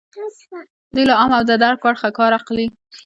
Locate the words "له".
1.09-1.13